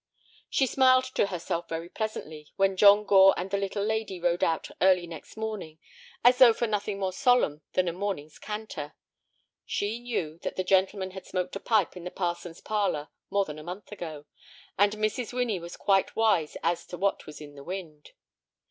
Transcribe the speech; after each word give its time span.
She 0.49 0.65
smiled 0.65 1.03
to 1.13 1.27
herself 1.27 1.69
very 1.69 1.87
pleasantly 1.87 2.47
when 2.55 2.75
John 2.75 3.05
Gore 3.05 3.35
and 3.37 3.51
the 3.51 3.57
"little 3.59 3.85
lady" 3.85 4.19
rode 4.19 4.43
out 4.43 4.71
early 4.81 5.05
next 5.05 5.37
morning 5.37 5.77
as 6.23 6.39
though 6.39 6.53
for 6.53 6.65
nothing 6.65 6.97
more 6.97 7.13
solemn 7.13 7.61
than 7.73 7.87
a 7.87 7.93
morning's 7.93 8.39
canter. 8.39 8.95
She 9.63 9.99
knew 9.99 10.39
that 10.39 10.55
the 10.55 10.63
gentleman 10.63 11.11
had 11.11 11.27
smoked 11.27 11.55
a 11.55 11.59
pipe 11.59 11.95
in 11.95 12.03
the 12.03 12.09
parson's 12.09 12.61
parlor 12.61 13.09
more 13.29 13.45
than 13.45 13.59
a 13.59 13.63
month 13.63 13.91
ago, 13.91 14.25
and 14.75 14.93
Mrs. 14.93 15.33
Winnie 15.33 15.59
was 15.59 15.77
quite 15.77 16.15
wise 16.15 16.57
as 16.63 16.83
to 16.87 16.97
what 16.97 17.27
was 17.27 17.39
in 17.39 17.53
the 17.53 17.63
wind. 17.63 18.13